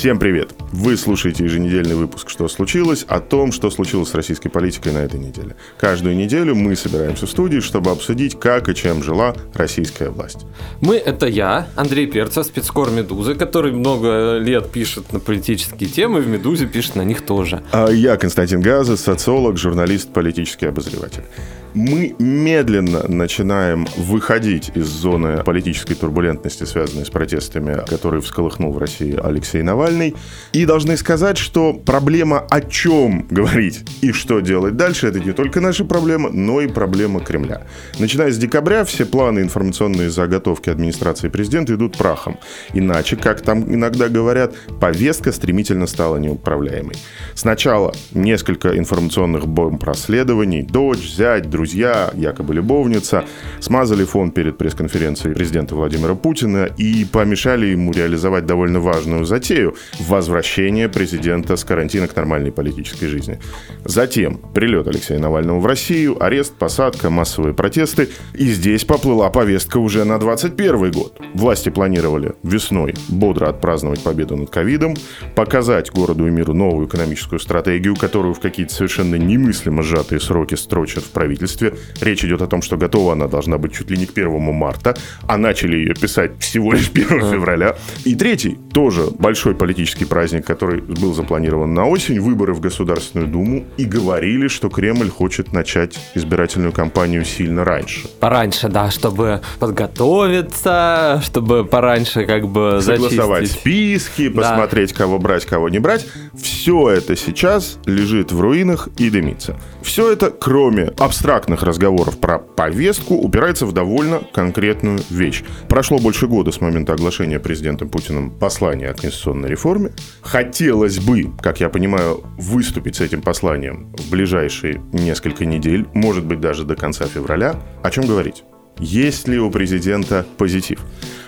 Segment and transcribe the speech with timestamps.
[0.00, 0.54] Всем привет!
[0.72, 5.20] Вы слушаете еженедельный выпуск «Что случилось?» о том, что случилось с российской политикой на этой
[5.20, 5.56] неделе.
[5.78, 10.46] Каждую неделю мы собираемся в студии, чтобы обсудить, как и чем жила российская власть.
[10.80, 16.28] Мы— это я, Андрей Перцев, спецкор «Медузы», который много лет пишет на политические темы, в
[16.28, 17.62] «Медузе» пишет на них тоже.
[17.70, 21.24] А я Константин Газа, социолог, журналист, политический обозреватель
[21.74, 29.18] мы медленно начинаем выходить из зоны политической турбулентности, связанной с протестами, которые всколыхнул в России
[29.22, 30.14] Алексей Навальный.
[30.52, 35.60] И должны сказать, что проблема о чем говорить и что делать дальше, это не только
[35.60, 37.66] наша проблема, но и проблема Кремля.
[37.98, 42.38] Начиная с декабря все планы информационные заготовки администрации президента идут прахом.
[42.74, 46.96] Иначе, как там иногда говорят, повестка стремительно стала неуправляемой.
[47.34, 53.26] Сначала несколько информационных бомб расследований, дочь, зять, друзья, якобы любовница,
[53.60, 60.88] смазали фон перед пресс-конференцией президента Владимира Путина и помешали ему реализовать довольно важную затею– возвращение
[60.88, 63.38] президента с карантина к нормальной политической жизни.
[63.84, 68.08] Затем прилет Алексея Навального в Россию, арест, посадка, массовые протесты.
[68.32, 71.20] И здесь поплыла повестка уже на 21 год.
[71.34, 74.94] Власти планировали весной бодро отпраздновать победу над ковидом,
[75.34, 81.04] показать городу и миру новую экономическую стратегию, которую в какие-то совершенно немыслимо сжатые сроки строчат
[81.04, 81.74] в правительстве правительстве.
[82.00, 84.96] Речь идет о том, что готова она должна быть чуть ли не к 1 марта,
[85.26, 87.76] а начали ее писать всего лишь 1 февраля.
[88.04, 93.64] И третий, тоже большой политический праздник, который был запланирован на осень, выборы в Государственную Думу,
[93.76, 98.08] и говорили, что Кремль хочет начать избирательную кампанию сильно раньше.
[98.20, 103.60] Пораньше, да, чтобы подготовиться, чтобы пораньше как бы Согласовать зачистить.
[103.60, 104.40] списки, Да.
[104.42, 106.06] посмотреть, кого брать, кого не брать.
[106.40, 109.56] Все это сейчас лежит в руинах и дымится.
[109.82, 115.42] Все это, кроме абстрактных разговоров про повестку, упирается в довольно конкретную вещь.
[115.68, 119.92] Прошло больше года с момента оглашения президентом Путиным послания о конституционной реформе.
[120.22, 126.40] Хотелось бы, как я понимаю, выступить с этим посланием в ближайшие несколько недель, может быть,
[126.40, 127.56] даже до конца февраля.
[127.82, 128.44] О чем говорить?
[128.80, 130.80] Есть ли у президента позитив?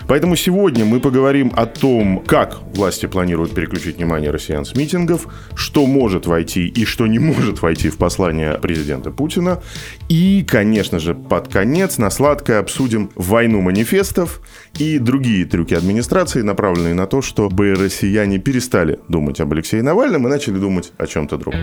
[0.07, 5.85] Поэтому сегодня мы поговорим о том, как власти планируют переключить внимание россиян с митингов, что
[5.85, 9.61] может войти и что не может войти в послание президента Путина.
[10.09, 14.41] И, конечно же, под конец на сладкое обсудим войну манифестов
[14.77, 20.29] и другие трюки администрации, направленные на то, чтобы россияне перестали думать об Алексее Навальном и
[20.29, 21.61] начали думать о чем-то другом.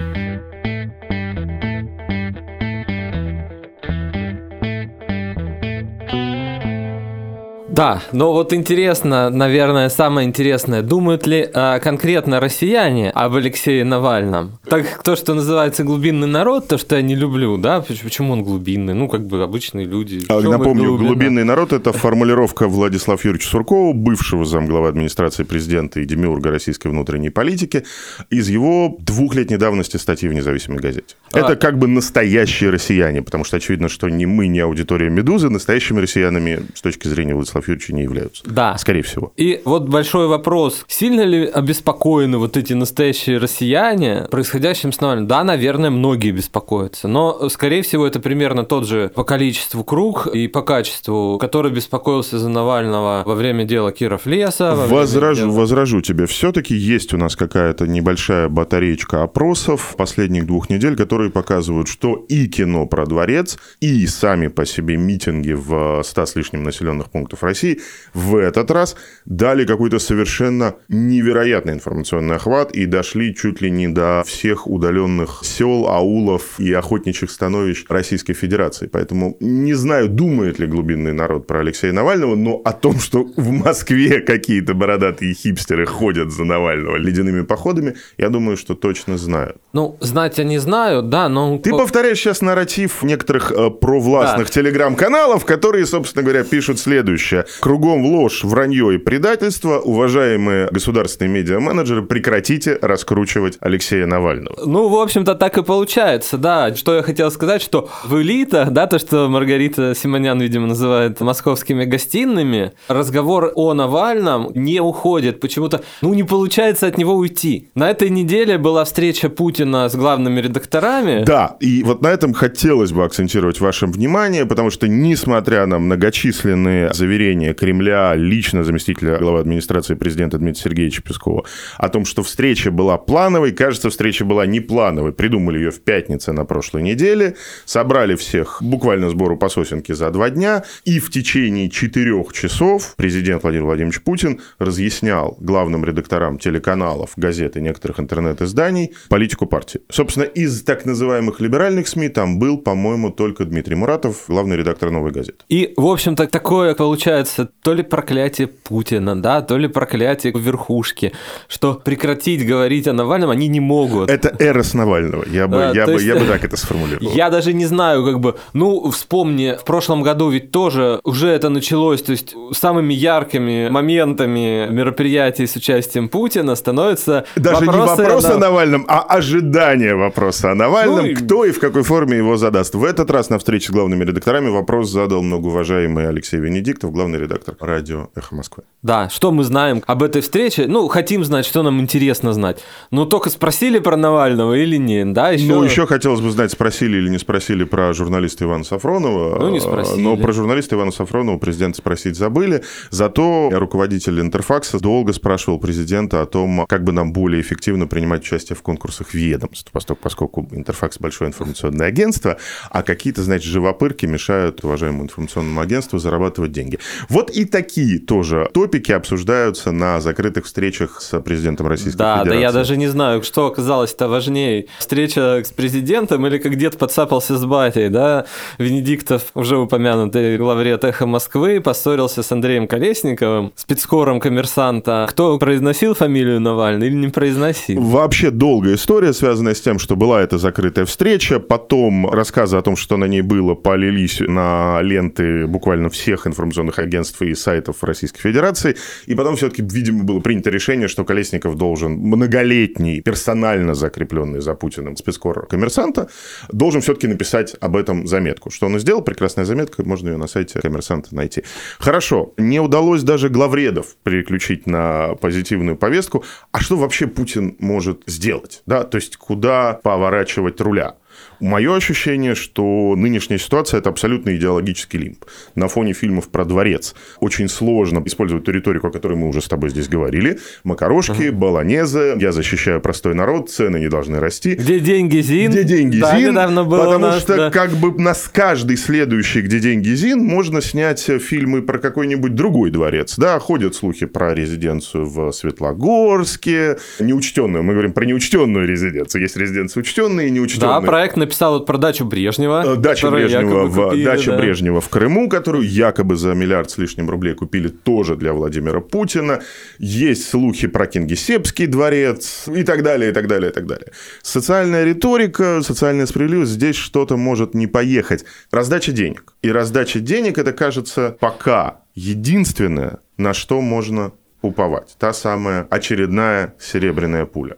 [7.71, 14.59] Да, но вот интересно, наверное, самое интересное, думают ли а, конкретно россияне об Алексее Навальном?
[14.69, 18.43] Так то, что называется глубинный народ, то, что я не люблю, да, поч- почему он
[18.43, 18.95] глубинный?
[18.95, 20.23] Ну, как бы обычные люди.
[20.29, 26.51] А, Напомню, глубинный народ– это формулировка Владислава Юрьевича Суркова, бывшего замглавы администрации президента и демиурга
[26.51, 27.85] российской внутренней политики,
[28.31, 31.15] из его двухлетней давности статьи в независимой газете.
[31.33, 31.39] А.
[31.39, 36.01] Это как бы настоящие россияне, потому что очевидно, что ни мы, ни аудитория «Медузы» настоящими
[36.01, 38.43] россиянами с точки зрения Владислава Юрьевича не являются.
[38.47, 38.77] Да.
[38.79, 39.33] Скорее всего.
[39.37, 40.85] И вот большой вопрос.
[40.89, 45.27] Сильно ли обеспокоены вот эти настоящие россияне происходящим с Навальным?
[45.27, 47.09] Да, наверное, многие беспокоятся.
[47.09, 52.39] Но, скорее всего, это примерно тот же по количеству круг и по качеству, который беспокоился
[52.39, 54.75] за Навального во время дела Киров Леса.
[54.75, 56.27] Возражу, дела- возражу тебе.
[56.27, 62.47] Все-таки есть у нас какая-то небольшая батареечка опросов последних двух недель, которые показывают, что и
[62.47, 67.81] кино про дворец, и сами по себе митинги в 100 с лишним населенных пунктов России
[68.15, 68.97] в этот раз
[69.27, 75.87] дали какой-то совершенно невероятный информационный охват и дошли чуть ли не до всех удаленных сел,
[75.89, 78.87] аулов и охотничьих становищ Российской Федерации.
[78.87, 83.51] Поэтому не знаю, думает ли глубинный народ про Алексея Навального, но о том, что в
[83.51, 89.57] Москве какие-то бородатые хипстеры ходят за Навального ледяными походами, я думаю, что точно знают.
[89.73, 91.59] Ну, знать я не знаю, да, но...
[91.59, 94.53] Ты повторяешь сейчас нарратив некоторых э, провластных Да.
[94.53, 97.45] телеграм-каналов, которые, собственно говоря, пишут следующее.
[97.61, 99.79] Кругом ложь, вранье и предательство.
[99.79, 104.57] Уважаемые государственные медиа-менеджеры, прекратите раскручивать Алексея Навального.
[104.65, 106.75] Ну, в общем-то, так и получается, да.
[106.75, 111.85] Что я хотел сказать, что в элитах, да, то, что Маргарита Симонян, видимо, называет московскими
[111.85, 115.39] гостиными, разговор о Навальном не уходит.
[115.39, 117.71] Почему-то, ну, не получается от него уйти.
[117.77, 121.23] На этой неделе была встреча Путина Путина с главными редакторами.
[121.25, 126.95] Да, и вот на этом хотелось бы акцентировать ваше внимание, потому что, несмотря на многочисленные
[126.95, 131.45] заверения Кремля, лично заместителя главы администрации президента Дмитрия Сергеевича Пескова,
[131.77, 135.13] о том, что встреча была плановой, кажется, встреча была не плановой.
[135.13, 137.37] Придумали ее в пятницу на прошлой неделе,
[137.67, 143.43] собрали всех буквально сбору по сосенке за два дня, и в течение четырех часов президент
[143.43, 149.81] Владимир Владимирович Путин разъяснял главным редакторам телеканалов, газет и некоторых интернет-изданий политику партии.
[149.91, 155.11] Собственно, из так называемых либеральных СМИ там был, по-моему, только Дмитрий Муратов, главный редактор «Новой
[155.11, 155.45] газеты».
[155.49, 161.13] И, в общем-то, такое получается то ли проклятие Путина, да, то ли проклятие верхушки,
[161.49, 164.09] что прекратить говорить о Навальном они не могут.
[164.11, 165.25] Это эрос Навального.
[165.29, 166.05] Я бы, да, я бы, есть...
[166.05, 167.13] я бы так это сформулировал.
[167.13, 171.49] Я даже не знаю, как бы, ну, вспомни, в прошлом году ведь тоже уже это
[171.49, 178.39] началось, то есть самыми яркими моментами мероприятий с участием Путина становится Даже не вопрос о
[178.39, 182.75] Навальном, а ожидание вопроса о Навальном, ну, кто и в какой форме его задаст.
[182.75, 187.57] В этот раз на встрече с главными редакторами вопрос задал многоуважаемый Алексей Венедиктов, главный редактор
[187.61, 188.65] радио «Эхо Москвы».
[188.83, 190.67] Да, что мы знаем об этой встрече?
[190.67, 192.65] Ну, хотим знать, что нам интересно знать.
[192.91, 195.31] Ну, только спросили про Навального или нет, да?
[195.31, 195.47] Еще...
[195.47, 199.39] Ну, еще хотелось бы знать, спросили или не спросили про журналиста Ивана Сафронова.
[199.39, 200.01] Ну, не спросили.
[200.01, 202.63] Но про журналиста Ивана Сафронова президент спросить забыли.
[202.91, 208.57] Зато руководитель Интерфакса долго спрашивал президента о том, как бы нам более эффективно принимать участие
[208.57, 212.37] в конкурсах ведомств, поскольку Интерфакс большое информационное агентство,
[212.71, 216.79] а какие-то, значит, живопырки мешают уважаемому информационному агентству зарабатывать деньги.
[217.09, 222.37] Вот и такие тоже топики обсуждаются на закрытых встречах с президентом Российской да, Федерации.
[222.37, 224.67] Да, я даже не знаю, что оказалось-то важнее.
[224.79, 228.27] Встреча с президентом или как дед подцапался с батей, да?
[228.59, 235.07] Венедиктов, уже упомянутый главред «Эхо Москвы», поссорился с Андреем Колесниковым, спецкором коммерсанта.
[235.09, 237.81] Кто произносил фамилию Навальный или не произносил?
[237.81, 242.75] Вообще долгая история, связанная с тем, что была эта закрытая встреча, потом рассказы о том,
[242.75, 248.77] что на ней было, полились на ленты буквально всех информационных агентств и сайтов Российской Федерации,
[249.05, 254.97] и потом все-таки, видимо, было принято решение, что Колесников должен многолетний, персонально закрепленный за Путиным
[254.97, 256.09] спецкор коммерсанта,
[256.51, 258.51] должен все-таки написать об этом заметку.
[258.51, 261.45] Что он и сделал, прекрасная заметка, можно ее на сайте коммерсанта найти.
[261.79, 266.25] Хорошо, не удалось даже главредов переключить на позитивную повестку.
[266.53, 268.63] А что вообще Путин может сделать?
[268.65, 268.85] Да?
[268.85, 270.95] То есть, куда поворачивать руля?
[271.41, 275.25] Мое ощущение, что нынешняя ситуация– это абсолютно идеологический лимб.
[275.55, 279.49] На фоне фильмов про дворец очень сложно использовать ту риторику, о которой мы уже с
[279.49, 280.39] тобой здесь говорили.
[280.65, 281.33] Макарошки, uh-huh.
[281.33, 284.55] баланезы, я защищаю простой народ, цены не должны расти.
[284.55, 285.51] Где деньги Зин?
[285.51, 286.33] Где деньги да, Зин?
[286.33, 287.51] Недавно было потому нас, что да.
[287.51, 293.17] как бы на каждый следующий «Где деньги Зин» можно снять фильмы про какой-нибудь другой дворец.
[293.17, 297.63] Да, ходят слухи про резиденцию в Светлогорске, неучтенную.
[297.63, 299.23] Мы говорим про неучтенную резиденцию.
[299.23, 300.69] Есть резиденции учтенные и неучтенные.
[300.69, 302.65] Да, проект написал вот про дачу Брежнева.
[302.67, 304.39] Э, дача Брежнева, в, купили, дача да.
[304.39, 309.41] Брежнева в Крыму, которую якобы за миллиард с лишним рублей купили тоже для Владимира Путина.
[309.79, 313.93] Есть слухи про Кингисеппский дворец и так далее, и так далее, и так далее.
[314.23, 318.25] Социальная риторика, социальная справедливость, здесь что-то может не поехать.
[318.51, 319.35] Раздача денег.
[319.43, 324.13] И раздача денег, это, кажется, пока единственное, на что можно
[324.43, 324.97] уповать.
[324.99, 327.57] Та самая очередная серебряная пуля.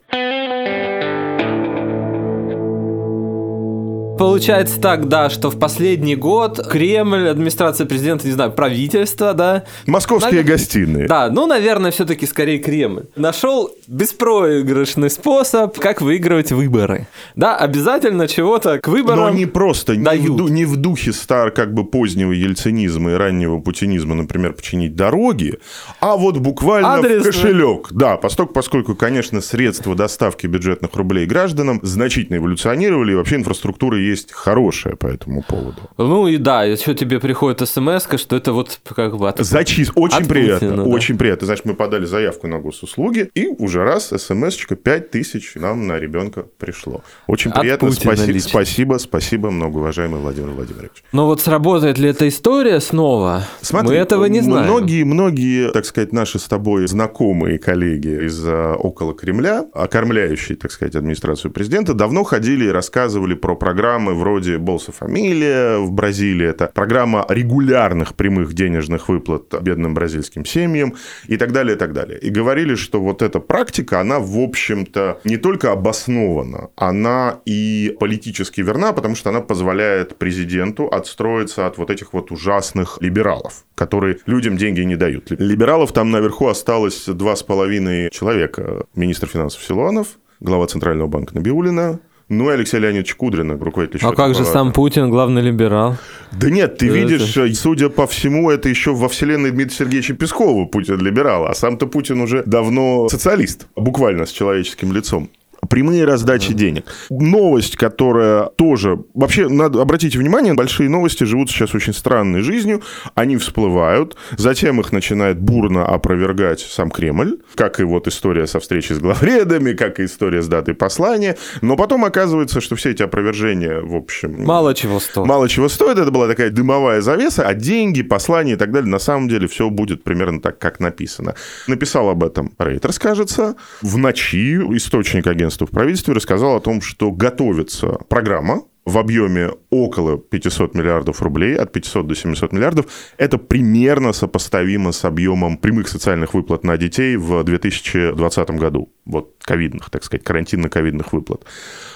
[4.19, 9.65] Получается так, да, что в последний год Кремль, администрация президента, не знаю, правительство, да.
[9.87, 10.53] Московские Навер...
[10.53, 11.09] гостиные.
[11.09, 13.05] Да, ну, наверное, все-таки скорее Кремль.
[13.17, 17.07] Нашел беспроигрышный способ, как выигрывать выборы.
[17.35, 20.41] Да, обязательно чего-то к выборам Но не просто, дают.
[20.41, 24.95] Не, в, не в духе стар, как бы позднего ельцинизма и раннего путинизма, например, починить
[24.95, 25.59] дороги,
[26.01, 27.31] а вот буквально Адресно.
[27.31, 27.89] в кошелек.
[27.91, 34.33] Да, поскольку, поскольку, конечно, средства доставки бюджетных рублей гражданам значительно эволюционировали, и вообще инфраструктура есть
[34.33, 35.91] хорошее по этому поводу.
[35.99, 39.29] Ну и да, еще тебе приходит смс что это вот как бы...
[39.29, 39.39] От...
[39.39, 39.93] Зачист...
[39.95, 41.19] Очень от приятно, Путина, очень да.
[41.19, 41.47] приятно.
[41.47, 46.47] Значит, мы подали заявку на госуслуги, и уже раз смс-очка 5 тысяч нам на ребенка
[46.59, 47.03] пришло.
[47.27, 47.89] Очень от приятно.
[47.89, 48.49] Путина спасибо, лично.
[48.49, 51.05] спасибо, спасибо, многоуважаемый Владимир Владимирович.
[51.13, 53.45] Но вот сработает ли эта история снова?
[53.61, 54.67] Смотри, мы этого не знаем.
[54.67, 60.97] Многие, многие, так сказать, наши с тобой знакомые коллеги из около Кремля, окормляющие, так сказать,
[60.97, 66.49] администрацию президента, давно ходили и рассказывали про программу программы вроде Bolsa Familia в Бразилии.
[66.49, 70.95] Это программа регулярных прямых денежных выплат бедным бразильским семьям
[71.29, 72.19] и так далее, и так далее.
[72.19, 78.63] И говорили, что вот эта практика, она, в общем-то, не только обоснована, она и политически
[78.63, 84.57] верна, потому что она позволяет президенту отстроиться от вот этих вот ужасных либералов, которые людям
[84.57, 85.31] деньги не дают.
[85.31, 88.87] Либералов там наверху осталось два с половиной человека.
[88.95, 94.35] Министр финансов Силуанов, глава Центрального банка Набиулина, ну и Алексей Леонидович Кудрин, руководитель А как
[94.35, 95.97] же сам Путин, главный либерал?
[96.33, 96.95] Да нет, ты это...
[96.97, 101.87] видишь, судя по всему, это еще во вселенной Дмитрия Сергеевича Пескова Путин либерал, а сам-то
[101.87, 105.31] Путин уже давно социалист, буквально с человеческим лицом
[105.69, 106.85] прямые раздачи денег.
[107.09, 108.99] Новость, которая тоже...
[109.15, 112.83] Вообще, надо обратить внимание, большие новости живут сейчас очень странной жизнью.
[113.15, 118.97] Они всплывают, затем их начинает бурно опровергать сам Кремль, как и вот история со встречей
[118.97, 121.37] с главредами, как и история с датой послания.
[121.63, 124.45] Но потом оказывается, что все эти опровержения, в общем...
[124.45, 125.27] Мало чего стоят.
[125.27, 125.97] Мало чего стоит.
[125.97, 129.71] Это была такая дымовая завеса, а деньги, послания и так далее, на самом деле все
[129.71, 131.35] будет примерно так, как написано.
[131.67, 137.11] Написал об этом Рейтерс, кажется, в ночи источник агентства в правительстве рассказал о том, что
[137.11, 142.87] готовится программа в объеме около 500 миллиардов рублей, от 500 до 700 миллиардов,
[143.17, 148.93] это примерно сопоставимо с объемом прямых социальных выплат на детей в 2020 году.
[149.07, 151.47] Вот ковидных, так сказать, карантинно-ковидных выплат.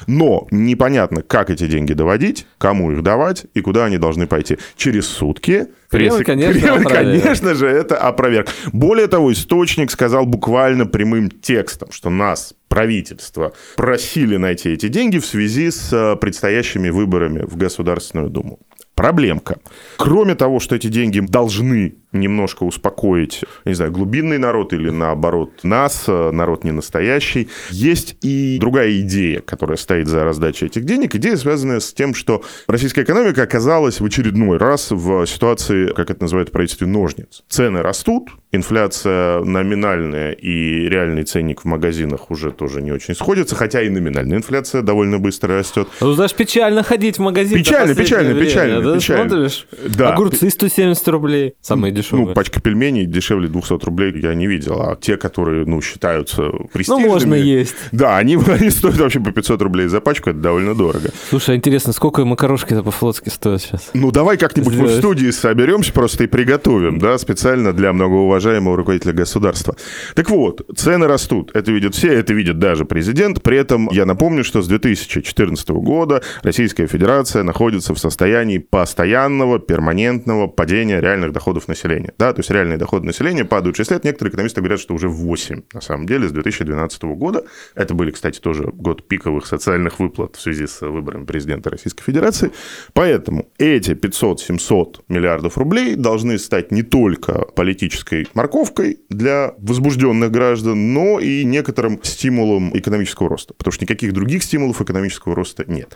[0.06, 4.56] Но непонятно, как эти деньги доводить, кому их давать и куда они должны пойти.
[4.76, 8.48] Через сутки Кремль, конечно, Кремль, конечно же, это опроверг.
[8.72, 15.26] Более того, источник сказал буквально прямым текстом, что нас, правительство, просили найти эти деньги в
[15.26, 18.58] связи с э, предстоящими выборами в Государственную Думу.
[18.94, 19.58] Проблемка.
[19.98, 26.04] Кроме того, что эти деньги должны немножко успокоить, не знаю, глубинный народ или наоборот нас,
[26.08, 27.48] э, народ не настоящий.
[27.70, 31.14] Есть и другая идея, которая стоит за раздачей этих денег.
[31.14, 36.22] Идея, связанная с тем, что российская экономика оказалась в очередной раз в ситуации, как это
[36.22, 37.42] называют в правительстве, ножниц.
[37.48, 43.82] Цены растут, инфляция номинальная и реальный ценник в магазинах уже тоже не очень сходятся, хотя
[43.82, 45.88] и номинальная инфляция довольно быстро растет.
[46.00, 47.58] Ну, знаешь, печально ходить в магазин.
[47.58, 48.96] Печально, печально, время, печально, да?
[48.96, 49.28] печально.
[49.28, 49.66] Смотришь?
[49.96, 50.12] Да.
[50.12, 52.26] Огурцы 170 рублей, самые дешевые дешевые.
[52.28, 54.80] Ну, пачка пельменей дешевле 200 рублей я не видел.
[54.80, 57.06] А те, которые, ну, считаются престижными...
[57.06, 57.74] Ну, можно есть.
[57.92, 61.10] Да, они, они стоят вообще по 500 рублей за пачку, это довольно дорого.
[61.28, 63.90] Слушай, а интересно, сколько макарошки-то по-флотски стоят сейчас?
[63.94, 69.12] Ну, давай как-нибудь мы в студии соберемся просто и приготовим, да, специально для многоуважаемого руководителя
[69.12, 69.76] государства.
[70.14, 71.50] Так вот, цены растут.
[71.54, 73.42] Это видят все, это видит даже президент.
[73.42, 80.46] При этом я напомню, что с 2014 года Российская Федерация находится в состоянии постоянного, перманентного
[80.46, 82.14] падения реальных доходов населения населения.
[82.18, 82.32] Да?
[82.32, 84.04] То есть реальные доходы населения падают 6 лет.
[84.04, 87.44] Некоторые экономисты говорят, что уже 8 на самом деле с 2012 года.
[87.74, 92.52] Это были, кстати, тоже год пиковых социальных выплат в связи с выборами президента Российской Федерации.
[92.92, 101.20] Поэтому эти 500-700 миллиардов рублей должны стать не только политической морковкой для возбужденных граждан, но
[101.20, 103.54] и некоторым стимулом экономического роста.
[103.54, 105.94] Потому что никаких других стимулов экономического роста нет.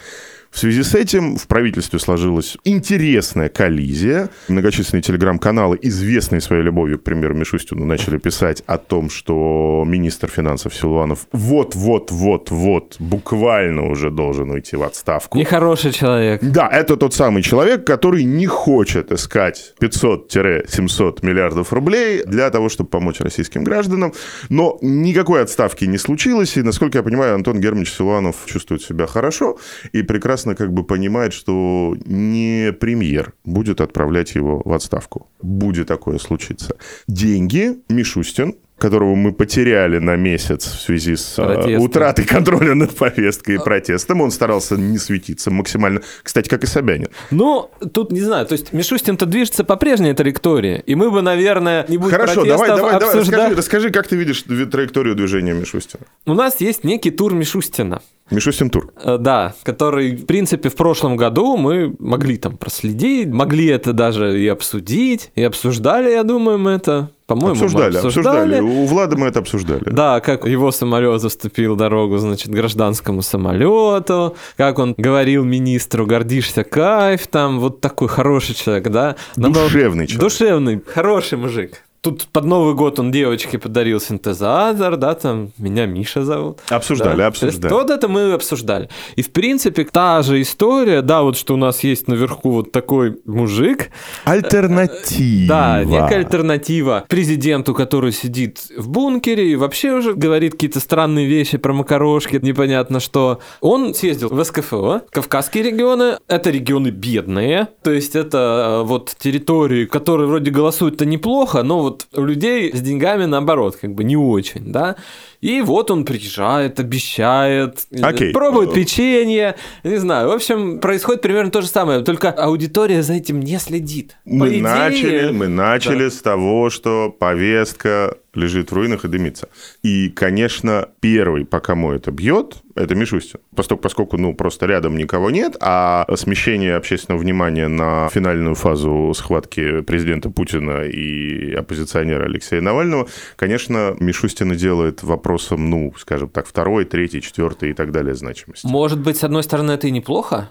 [0.51, 4.31] В связи с этим в правительстве сложилась интересная коллизия.
[4.49, 10.75] Многочисленные телеграм-каналы, известные своей любовью к премьеру Мишустину, начали писать о том, что министр финансов
[10.75, 15.39] Силуанов вот-вот-вот-вот буквально уже должен уйти в отставку.
[15.39, 16.43] Нехороший человек.
[16.43, 22.91] Да, это тот самый человек, который не хочет искать 500-700 миллиардов рублей для того, чтобы
[22.91, 24.13] помочь российским гражданам.
[24.49, 29.57] Но никакой отставки не случилось, и, насколько я понимаю, Антон Германович Силуанов чувствует себя хорошо
[29.93, 35.29] и прекрасно прекрасно как бы понимает, что не премьер будет отправлять его в отставку.
[35.43, 36.77] Будет такое случиться.
[37.07, 41.79] Деньги Мишустин которого мы потеряли на месяц в связи с а, Протесты.
[41.79, 44.23] утратой контроля над повесткой и протестом.
[44.23, 46.01] Он старался не светиться максимально.
[46.23, 47.09] Кстати, как и Собянин.
[47.31, 48.47] Ну, тут не знаю.
[48.47, 50.83] То есть Мишустин-то движется по прежней траектории.
[50.87, 53.31] И мы бы, наверное, не будем Хорошо, давай, давай, обсуждать...
[53.31, 56.05] давай расскажи, расскажи, как ты видишь траекторию движения Мишустина.
[56.25, 58.01] У нас есть некий тур Мишустина.
[58.31, 58.93] Мишустин тур.
[59.03, 64.41] Э, да, который, в принципе, в прошлом году мы могли там проследить, могли это даже
[64.41, 68.61] и обсудить, и обсуждали, я думаю, мы это по-моему, обсуждали, обсуждали, обсуждали.
[68.61, 69.85] У Влада мы это обсуждали.
[69.91, 77.29] Да, как его самолет заступил дорогу, значит, гражданскому самолету, как он говорил министру, гордишься, кайф,
[77.29, 79.17] там, вот такой хороший человек, да.
[79.37, 80.21] Душевный человек.
[80.21, 81.83] Душевный, хороший мужик.
[82.03, 86.61] Тут под Новый год он девочке подарил синтезатор, да, там, меня Миша зовут.
[86.71, 87.27] Обсуждали, да.
[87.27, 87.73] обсуждали.
[87.73, 88.89] Вот это мы обсуждали.
[89.17, 93.19] И, в принципе, та же история, да, вот что у нас есть наверху вот такой
[93.27, 93.91] мужик.
[94.25, 95.49] Альтернатива.
[95.49, 101.59] Да, некая альтернатива президенту, который сидит в бункере и вообще уже говорит какие-то странные вещи
[101.59, 103.41] про макарошки, непонятно что.
[103.61, 105.03] Он съездил в СКФО.
[105.11, 111.63] Кавказские регионы— это регионы бедные, то есть это э, вот территории, которые вроде голосуют-то неплохо,
[111.63, 114.97] но вот вот у людей с деньгами наоборот, как бы не очень, да.
[115.41, 118.33] И вот он приезжает, обещает, okay.
[118.33, 120.29] пробует печенье, не знаю.
[120.29, 124.17] В общем, происходит примерно то же самое, только аудитория за этим не следит.
[124.25, 124.63] Мы идее...
[124.63, 126.11] начали, мы начали да.
[126.11, 129.49] с того, что повестка лежит в руинах и дымится.
[129.83, 133.41] И, конечно, первый, по кому это бьет, это Мишустин.
[133.55, 139.81] Поскольку, поскольку, ну, просто рядом никого нет, а смещение общественного внимания на финальную фазу схватки
[139.81, 147.23] президента Путина и оппозиционера Алексея Навального, конечно, Мишустина делает вопросом, ну, скажем так, второй, третий,
[147.23, 148.67] четвертый и так далее значимости.
[148.67, 150.51] Может быть, с одной стороны, это и неплохо?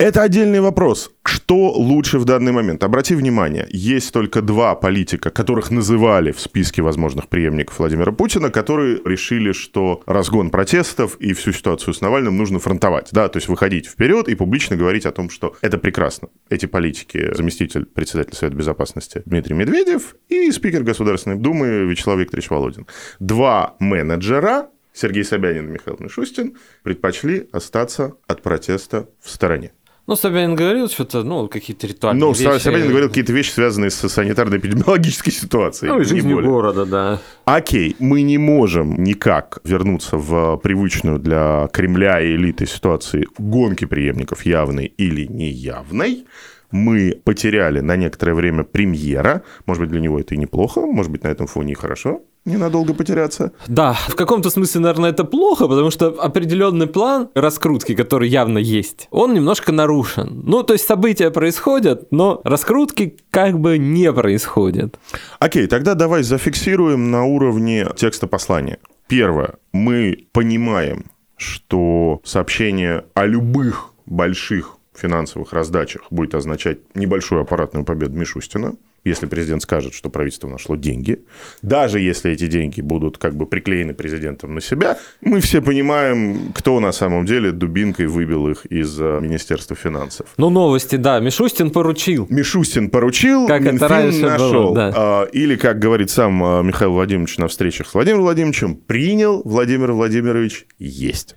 [0.00, 1.10] Это отдельный вопрос.
[1.26, 2.82] Что лучше в данный момент?
[2.82, 8.98] Обрати внимание, есть только два политика, которых называли в списке возможных преемников Владимира Путина, которые
[9.04, 13.10] решили, что разгон протестов и всю ситуацию с Навальным нужно фронтовать.
[13.12, 16.28] Да, то есть выходить вперед и публично говорить о том, что это прекрасно.
[16.48, 22.86] Эти политики, заместитель председателя Совета Безопасности Дмитрий Медведев и спикер Государственной Думы Вячеслав Викторович Володин.
[23.18, 29.72] Два менеджера, Сергей Собянин и Михаил Мишустин, предпочли остаться от протеста в стороне.
[30.10, 32.60] Ну, Собянин говорил что-то, ну, какие-то ритуальные Ну, вещи.
[32.60, 35.92] Собянин говорил какие-то вещи, связанные с санитарно-эпидемиологической ситуацией.
[35.92, 36.50] Ну, и жизнью более.
[36.50, 37.20] города, да.
[37.44, 44.44] Окей, мы не можем никак вернуться в привычную для Кремля и элиты ситуации гонки преемников
[44.44, 46.24] явной или неявной.
[46.70, 49.42] Мы потеряли на некоторое время премьера.
[49.66, 52.94] Может быть, для него это и неплохо, может быть, на этом фоне и хорошо ненадолго
[52.94, 53.52] потеряться.
[53.66, 59.08] Да, в каком-то смысле, наверное, это плохо, потому что определенный план раскрутки, который явно есть,
[59.10, 60.42] он немножко нарушен.
[60.46, 64.98] Ну, то есть события происходят, но раскрутки как бы не происходят.
[65.38, 68.78] Окей, тогда давай зафиксируем на уровне текста послания.
[69.06, 69.54] Первое.
[69.72, 78.74] Мы понимаем, что сообщение о любых больших финансовых раздачах будет означать небольшую аппаратную победу Мишустина
[79.04, 81.20] если президент скажет, что правительство нашло деньги,
[81.62, 86.80] даже если эти деньги будут как бы приклеены президентом на себя, мы все понимаем, кто
[86.80, 90.26] на самом деле дубинкой выбил их из э, Министерства финансов.
[90.36, 91.18] Ну, новости, да.
[91.18, 92.26] Мишустин поручил.
[92.28, 94.64] Мишустин поручил, как Минфин это раньше нашел.
[94.66, 94.92] Было, да.
[94.94, 99.92] А, или, как говорит сам э, Михаил Владимирович на встречах с Владимиром Владимировичем, принял Владимир
[99.92, 101.36] Владимирович есть.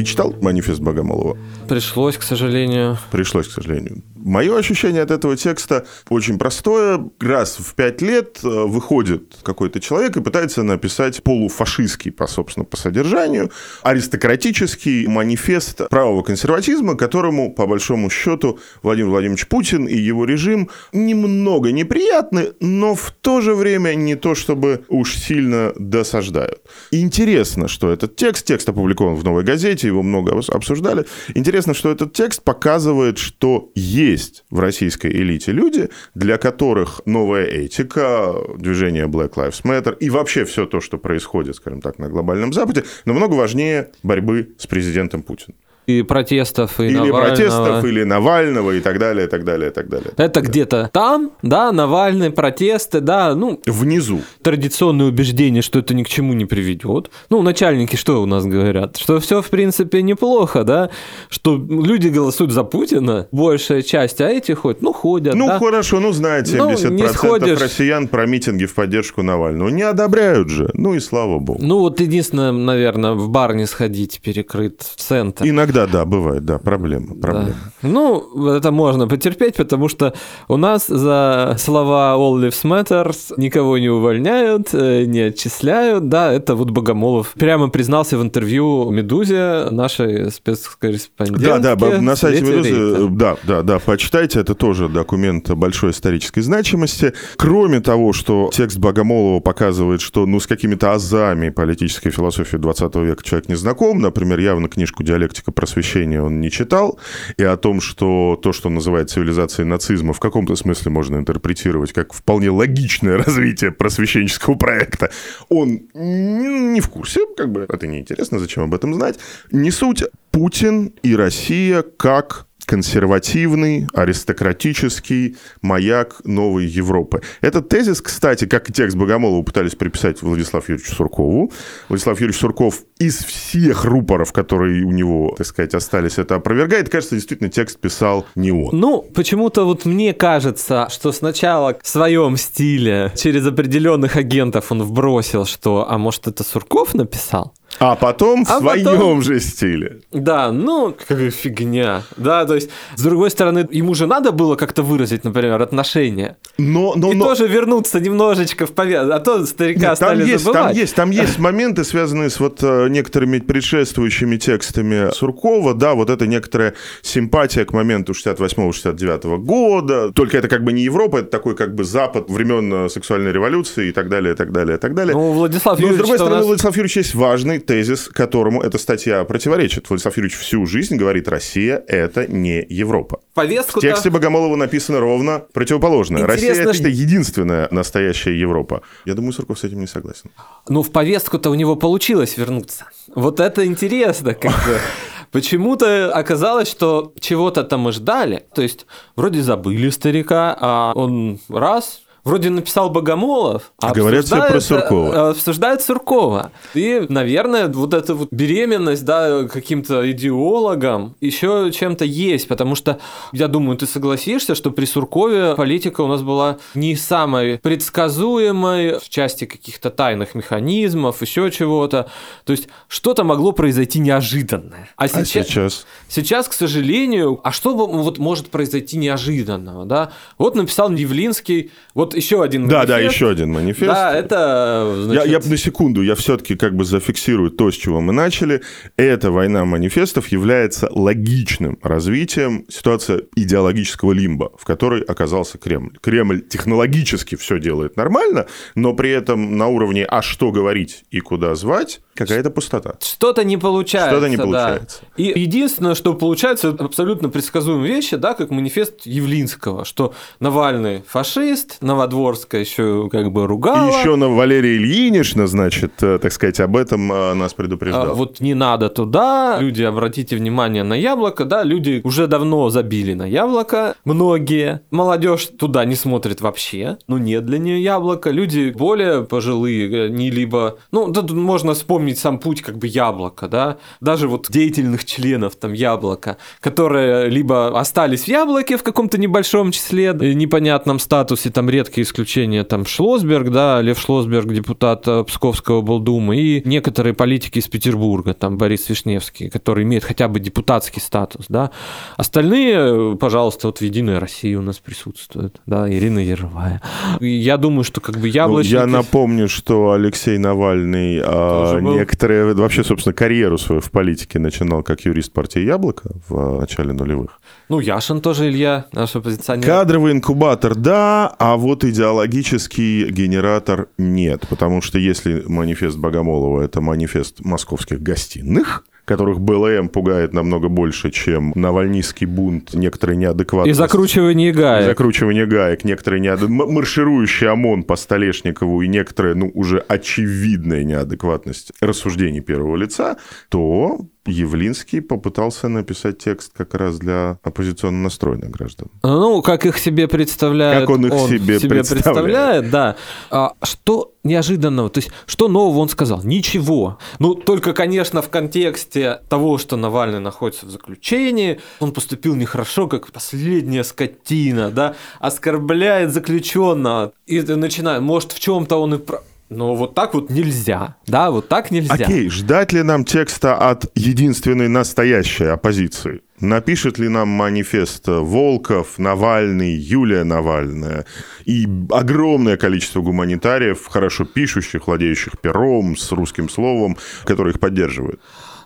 [0.00, 1.36] Ты читал манифест Богомолова?
[1.68, 2.96] Пришлось, к сожалению.
[3.10, 4.02] Пришлось, к сожалению.
[4.16, 7.10] Мое ощущение от этого текста очень простое.
[7.20, 12.76] Раз в пять лет э, выходит какой-то человек и пытается написать полуфашистский, по, собственно, по
[12.76, 13.50] содержанию,
[13.82, 21.72] аристократический манифест правого консерватизма, которому, по большому счету, Владимир Владимирович Путин и его режим немного
[21.72, 26.60] неприятны, но в то же время не то, чтобы уж сильно досаждают.
[26.90, 31.04] Интересно, что этот текст, текст опубликован в «Новой газете», его много обсуждали.
[31.34, 38.34] Интересно, что этот текст показывает, что есть в российской элите люди, для которых новая этика,
[38.56, 42.84] движение Black Lives Matter и вообще все то, что происходит, скажем так, на глобальном Западе,
[43.04, 45.56] намного важнее борьбы с президентом Путиным.
[45.86, 47.20] И протестов, и или Навального.
[47.26, 50.10] протестов, или Навального, и так далее, и так далее, и так далее.
[50.16, 54.20] Это где-то там, да, Навальный, протесты, да, ну, Внизу.
[54.42, 57.10] традиционное убеждение, что это ни к чему не приведет.
[57.28, 58.96] Ну, начальники что у нас говорят?
[58.98, 60.90] Что все, в принципе, неплохо, да?
[61.28, 65.58] Что люди голосуют за Путина, большая часть, а эти ходят, ну, ходят, Ну, да?
[65.58, 67.60] хорошо, ну, знает 70% Ну, не сходишь.
[67.60, 69.68] россиян про митинги в поддержку Навального.
[69.70, 70.70] Не одобряют же.
[70.74, 71.58] Ну, и слава богу.
[71.62, 75.44] Ну, вот единственное, наверное, в бар не сходить, перекрыт центр.
[75.46, 77.54] Иногда, да, бывает, да, проблема, проблема.
[77.82, 77.88] Да.
[77.88, 80.14] Ну, это можно потерпеть, потому что
[80.48, 86.08] у нас за слова All Lives Matter никого не увольняют, э, не отчисляют.
[86.08, 91.58] Да, это вот Богомолов прямо признался в интервью Медузе, нашей спецкорреспондентке.
[91.58, 93.08] Да, да, на сайте Медузы, Рейта.
[93.08, 97.12] да, да, да, почитайте, это тоже документ большой исторической значимости.
[97.36, 103.22] Кроме того, что текст Богомолова показывает, что ну с какими-то азами политической философии 20 века
[103.24, 106.98] человек не знаком, например, явно книжку «Диалектика просвещения» он не читал,
[107.36, 112.12] и о том, что то, что называют цивилизацией нацизма, в каком-то смысле можно интерпретировать как
[112.12, 115.10] вполне логичное развитие просвещенческого проекта,
[115.48, 119.18] он не в курсе, как бы это неинтересно, зачем об этом знать.
[119.50, 127.20] Не суть, Путин и Россия как консервативный, аристократический маяк новой Европы.
[127.40, 131.52] Этот тезис, кстати, как и текст Богомолова пытались приписать Владиславу Юрьевичу Суркову.
[131.88, 136.88] Владислав Юрьевич Сурков из всех рупоров, которые у него, так сказать, остались, это опровергает.
[136.88, 138.68] Кажется, действительно, текст писал не он.
[138.78, 145.44] Ну, почему-то вот мне кажется, что сначала в своем стиле через определенных агентов он вбросил,
[145.44, 147.52] что, а может, это Сурков написал?
[147.78, 150.00] А потом в А своем потом- же стиле.
[150.12, 152.02] Да, ну, какая фигня.
[152.16, 156.36] Да, то есть, с другой стороны, ему же надо было как-то выразить, например, отношение.
[156.58, 157.24] Но, но, и но...
[157.26, 160.66] тоже вернуться немножечко в повестку, а то старика Нет, стали там есть, забывать.
[160.68, 166.10] Там есть, там есть моменты, связанные с вот э, некоторыми предшествующими текстами Суркова, да, вот
[166.10, 171.54] это некоторая симпатия к моменту 68-69 года, только это как бы не Европа, это такой
[171.56, 174.94] как бы Запад времен э, сексуальной революции и так далее, и так далее, и так
[174.94, 175.14] далее.
[175.14, 177.59] Ну, Владислав Но, с Юрьевич, другой что у стороны, нас- у Владислава Юрьевича есть важный
[177.66, 179.88] тезис, которому эта статья противоречит.
[179.88, 183.20] Владислав Юрьевич всю жизнь говорит, Россия– это не Европа.
[183.32, 183.86] В повестку-то...
[183.86, 186.26] тексте Богомолова написано ровно противоположное.
[186.26, 188.82] Россия Интересно,– это единственная настоящая Европа.
[189.04, 190.30] Я думаю, Сурков с этим не согласен.
[190.68, 192.86] Ну, в повестку-то у него получилось вернуться.
[193.14, 194.78] Вот это интересно, как бы.
[195.32, 198.44] Почему-то оказалось, что чего-то там мы ждали.
[198.54, 204.44] То есть, вроде забыли старика, а он раз Вроде написал Богомолов, а Говорят все про
[204.56, 205.12] обсуждает, Суркова.
[205.14, 206.52] э, Обсуждает Суркова.
[206.74, 212.98] И, наверное, вот эта вот беременность, да, каким-то идеологом еще чем-то есть, потому что,
[213.32, 219.08] я думаю, ты согласишься, что при Суркове политика у нас была не самой предсказуемой в
[219.08, 222.10] части каких-то тайных механизмов, еще чего-то.
[222.44, 224.88] То есть что-то могло произойти неожиданное.
[224.96, 226.48] А А сейчас, сейчас?
[226.48, 230.12] К сожалению, а что вот может произойти неожиданного, да?
[230.38, 233.14] Вот написал Явлинский, вот еще один Да, да, манифест.
[233.14, 233.92] еще один манифест.
[233.92, 238.00] Да, это, Я, значит, я на секунду, я все-таки как бы зафиксирую то, с чего
[238.00, 238.62] мы начали.
[238.96, 245.98] Эта война манифестов является логичным развитием ситуации идеологического лимба, в которой оказался Кремль.
[246.00, 251.54] Кремль технологически все делает нормально, но при этом на уровне «а что говорить и куда
[251.54, 252.94] звать» какая-то пустота.
[253.00, 254.10] что-то не получается.
[254.10, 254.42] Что-то не да.
[254.42, 255.00] получается.
[255.16, 261.78] И единственное, что получается, это абсолютно предсказуемые вещи, да, как манифест Явлинского, что Навальный фашист,
[262.00, 263.88] Новодворская еще как бы И ругала.
[263.88, 268.14] еще на Валерия Ильинична, значит, э, так сказать, об этом э, нас А, предупреждал.
[268.14, 273.26] Вот не надо туда, люди, обратите внимание на яблоко, да, люди уже давно забили на
[273.26, 280.06] яблоко, многие, молодежь туда не смотрит вообще, ну нет для нее яблоко, люди более пожилые,
[280.06, 284.46] э, не либо, ну тут можно вспомнить сам путь как бы яблока, да, даже вот
[284.48, 291.50] деятельных членов там яблока, которые либо остались в яблоке в каком-то небольшом числе, непонятном статусе,
[291.50, 297.58] там редкие исключения, там Шлосберг, да, Лев Шлосберг, депутат э, Псковского облдумы, и некоторые политики
[297.58, 301.70] из Петербурга, там Борис Вишневский, который имеет хотя бы депутатский статус, да.
[302.16, 306.80] Остальные, э, пожалуйста, вот в «Единой России» у нас присутствуют, да, Ирина Яровая.
[307.20, 308.74] Я думаю, что как бы Ну, яблочники...
[308.74, 311.94] я напомню, что Алексей Навальный а, был.
[311.94, 316.92] некоторые, вообще, собственно, карьеру свою в политике начинал как юрист партии «Яблоко» в а, начале
[316.92, 317.40] нулевых.
[317.70, 319.64] Ну, Яшин тоже Илья, наш оппозиционер.
[319.64, 324.44] Кадровый инкубатор, да, а вот идеологический генератор нет.
[324.50, 331.52] Потому что если манифест Богомолова– это манифест московских гостиных, которых БЛМ пугает намного больше, чем
[331.54, 333.78] навальнистский бунт, некоторые И неадекватности.
[333.78, 334.86] закручивание гаек.
[334.86, 336.42] Закручивание гаек, некоторые неад...
[336.42, 343.16] м- марширующий ОМОН по Столешникову и некоторая, ну, уже очевидная неадекватность рассуждений первого лица,
[343.48, 348.88] то Явлинский попытался написать текст как раз для оппозиционно настроенных граждан.
[349.02, 350.80] Ну, как их себе представляет.
[350.80, 352.70] Как он их себе представляет.
[352.70, 352.96] да.
[353.30, 354.90] А что неожиданного?
[354.90, 356.22] То есть, что нового он сказал?
[356.22, 356.98] Ничего.
[357.18, 363.10] Ну, только, конечно, в контексте того, что Навальный находится в заключении, он поступил нехорошо, как
[363.10, 367.12] последняя скотина, да, оскорбляет заключенного.
[367.26, 369.22] И ты начинаешь, может, в чем-то он и прав.
[369.50, 371.92] Но вот так вот нельзя, да, вот так нельзя.
[371.92, 376.22] Окей, ждать ли нам текста от единственной настоящей оппозиции?
[376.38, 381.04] Напишет ли нам манифест Волков, Навальный, Юлия Навальная
[381.46, 388.20] и огромное количество гуманитариев, хорошо пишущих, владеющих пером, с русским словом, которые их поддерживают?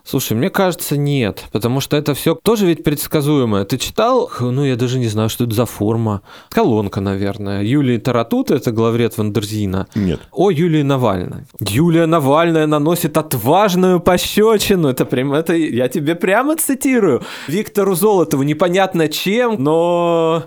[0.06, 3.64] Слушай, мне кажется, нет, потому что это все тоже ведь предсказуемое.
[3.64, 6.20] Ты читал, ну, я даже не знаю, что это за форма.
[6.50, 7.62] Колонка, наверное.
[7.62, 9.86] Юлии Таратут, это главред Вандерзина.
[9.94, 10.20] Нет.
[10.30, 11.44] О Юлии Навальной.
[11.58, 14.88] Юлия Навальная наносит отважную пощечину.
[14.88, 17.22] Это прям, это я тебе прямо цитирую.
[17.48, 20.44] Виктору Золотову непонятно чем, но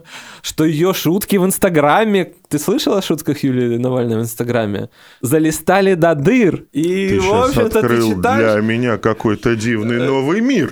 [0.48, 4.90] что ее шутки в Инстаграме, ты слышал о шутках Юлии Навальной в Инстаграме?
[5.20, 6.64] Залистали до дыр.
[6.72, 8.54] И, Ты в общем-то, ты открыл читаешь...
[8.54, 10.72] для меня какой-то дивный новый мир.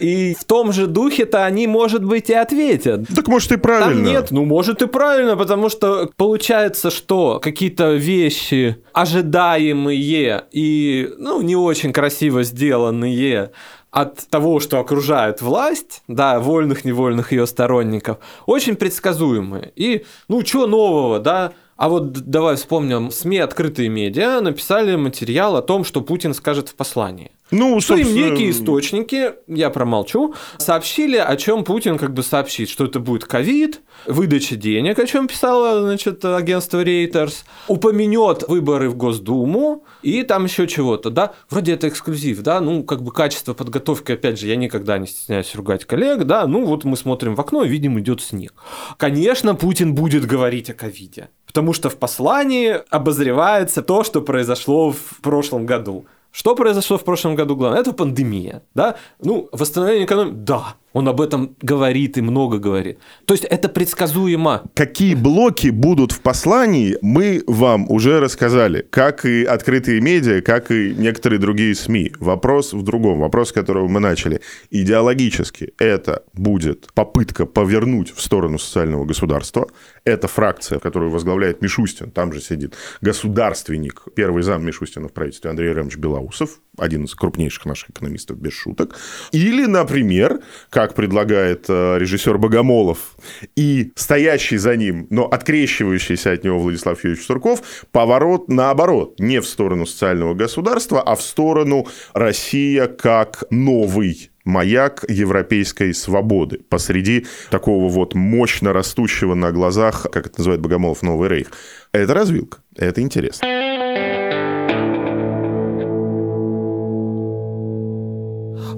[0.00, 3.06] И в том же духе-то они, может быть, и ответят.
[3.14, 3.94] Так может и правильно.
[3.94, 11.42] Там нет, ну может и правильно, потому что получается, что какие-то вещи ожидаемые и ну
[11.42, 13.52] не очень красиво сделанные
[13.92, 19.70] от того, что окружает власть, да, вольных, невольных ее сторонников, очень предсказуемые.
[19.76, 25.62] И, ну, что нового, да, А вот давай вспомним, СМИ «Открытые медиа» написали материал о
[25.62, 27.32] том, что Путин скажет в послании.
[27.52, 32.86] Ну, что им некие источники, я промолчу, сообщили, о чем Путин как бы сообщит, что
[32.86, 39.84] это будет ковид, выдача денег, о чем писало, значит, агентство Reuters, упомянет выборы в Госдуму
[40.02, 44.40] и там еще чего-то, да, вроде это эксклюзив, да, ну, как бы качество подготовки, опять
[44.40, 47.68] же, я никогда не стесняюсь ругать коллег, да, ну, вот мы смотрим в окно и
[47.68, 48.54] видим, идет снег.
[48.96, 55.20] Конечно, Путин будет говорить о ковиде, потому что в послании обозревается то, что произошло в
[55.20, 56.06] прошлом году.
[56.32, 57.80] Что произошло в прошлом году главное?
[57.80, 58.96] Это пандемия, да?
[59.20, 62.98] Ну, восстановление экономики, да, он об этом говорит и много говорит.
[63.24, 64.62] То есть это предсказуемо.
[64.74, 68.86] Какие блоки будут в послании, мы вам уже рассказали.
[68.90, 72.12] Как и открытые медиа, как и некоторые другие СМИ.
[72.18, 73.20] Вопрос в другом.
[73.20, 74.40] Вопрос, с которого мы начали.
[74.70, 79.68] Идеологически это будет попытка повернуть в сторону социального государства.
[80.04, 82.10] Это фракция, которую возглавляет Мишустин.
[82.10, 87.66] Там же сидит государственник, первый зам Мишустина в правительстве Андрей Ремович Белоусов, один из крупнейших
[87.66, 88.96] наших экономистов, без шуток.
[89.32, 93.16] Или, например, как предлагает э, режиссер Богомолов,
[93.56, 99.46] и стоящий за ним, но открещивающийся от него Владислав Юрьевич Сурков, поворот наоборот, не в
[99.46, 108.14] сторону социального государства, а в сторону Россия как новый маяк европейской свободы посреди такого вот
[108.14, 111.48] мощно растущего на глазах, как это называет Богомолов, новый рейх.
[111.92, 113.71] Это развилка, это интересно.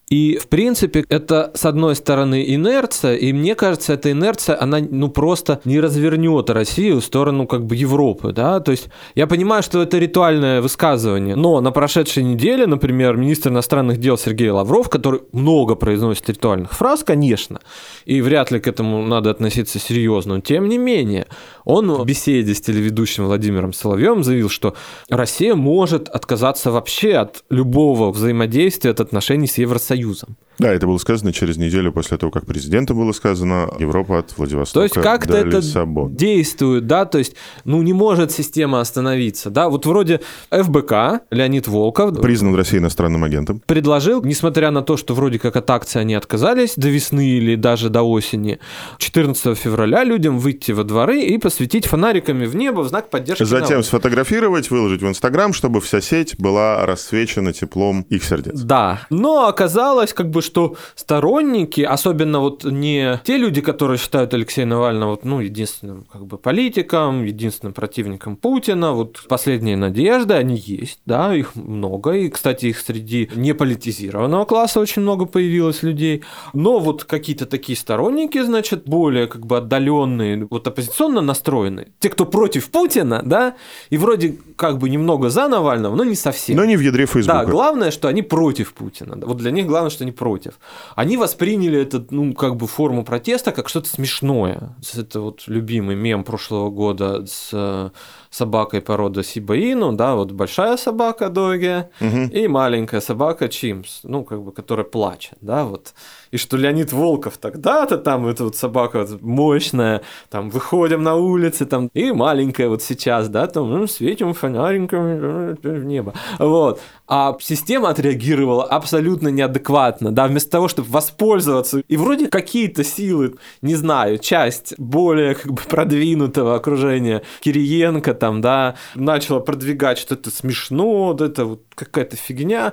[0.09, 5.09] И, в принципе, это, с одной стороны, инерция, и мне кажется, эта инерция, она, ну,
[5.09, 9.83] просто не развернет Россию в сторону, как бы, Европы, да, то есть я понимаю, что
[9.83, 15.75] это ритуальное высказывание, но на прошедшей неделе, например, министр иностранных дел Сергей Лавров, который много
[15.75, 17.59] произносит ритуальных фраз, конечно,
[18.05, 21.27] и вряд ли к этому надо относиться серьезно, но тем не менее,
[21.65, 24.77] он в беседе с телеведущим Владимиром Соловьем заявил, что
[25.09, 30.37] Россия может отказаться вообще от любого взаимодействия, от отношений с Евросоюзом, Союзом.
[30.59, 34.81] Да, это было сказано через неделю после того, как президенту было сказано Европа от Владивостока
[34.81, 36.15] То есть как-то это Лиссабона.
[36.15, 42.19] действует, да, то есть, ну, не может система остановиться, да, вот вроде ФБК, Леонид Волков...
[42.23, 43.61] Признан Россией иностранным агентом.
[43.67, 47.91] Предложил, несмотря на то, что вроде как от акции они отказались до весны или даже
[47.91, 48.59] до осени,
[48.97, 53.69] 14 февраля людям выйти во дворы и посветить фонариками в небо в знак поддержки Затем
[53.69, 53.83] народа.
[53.83, 58.59] сфотографировать, выложить в Инстаграм, чтобы вся сеть была рассвечена теплом их сердец.
[58.59, 59.67] Да, но оказалось,
[60.15, 65.41] как бы, что сторонники, особенно вот не те люди, которые считают Алексея Навального вот, ну,
[65.41, 72.13] единственным как бы политиком, единственным противником Путина, вот последние надежды, они есть, да, их много,
[72.13, 76.23] и, кстати, их среди неполитизированного класса очень много появилось людей,
[76.53, 82.27] но вот какие-то такие сторонники, значит, более как бы отдаленные, вот оппозиционно настроенные, те, кто
[82.27, 83.57] против Путина, да,
[83.91, 86.57] и вроде как бы немного за Навального, но не совсем.
[86.57, 87.39] Но не в ядре Фейсбука.
[87.39, 89.17] Да, главное, что они против Путина.
[89.27, 90.59] Вот для них главное, что они против.
[90.95, 94.75] Они восприняли этот, ну, как бы форму протеста как что-то смешное.
[94.95, 97.93] Это вот любимый мем прошлого года с
[98.31, 102.29] собакой породы Сибаину, да, вот большая собака Доги Мгм.
[102.29, 105.95] и маленькая собака Чимс, ну, как бы, которая плачет, да, вот.
[106.33, 111.67] И что Леонид Волков тогда-то там, эта вот собака вот мощная, там, выходим на улицы,
[111.67, 116.81] там, и маленькая вот сейчас, да, там, ну, светим фонариками э, в небо, вот.
[117.09, 123.75] А система отреагировала абсолютно неадекватно, да, вместо того, чтобы воспользоваться, и вроде какие-то силы, не
[123.77, 131.07] знаю, часть более как бы продвинутого окружения Кириенко там, да, начала продвигать, что это смешно,
[131.07, 132.73] вот это вот какая-то фигня,